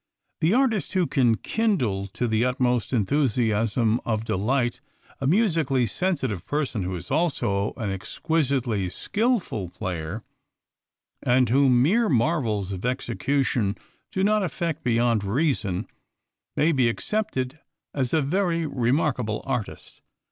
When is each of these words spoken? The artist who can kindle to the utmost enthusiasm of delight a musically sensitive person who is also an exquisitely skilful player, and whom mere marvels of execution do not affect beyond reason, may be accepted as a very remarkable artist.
The 0.39 0.55
artist 0.55 0.93
who 0.93 1.05
can 1.05 1.35
kindle 1.37 2.07
to 2.07 2.27
the 2.27 2.43
utmost 2.43 2.91
enthusiasm 2.91 4.01
of 4.03 4.25
delight 4.25 4.81
a 5.19 5.27
musically 5.27 5.85
sensitive 5.85 6.43
person 6.47 6.81
who 6.81 6.95
is 6.95 7.11
also 7.11 7.73
an 7.77 7.91
exquisitely 7.91 8.89
skilful 8.89 9.69
player, 9.69 10.23
and 11.21 11.49
whom 11.49 11.83
mere 11.83 12.09
marvels 12.09 12.71
of 12.71 12.83
execution 12.83 13.77
do 14.11 14.23
not 14.23 14.41
affect 14.41 14.83
beyond 14.83 15.23
reason, 15.23 15.87
may 16.57 16.71
be 16.71 16.89
accepted 16.89 17.59
as 17.93 18.11
a 18.11 18.23
very 18.23 18.65
remarkable 18.65 19.43
artist. 19.45 20.01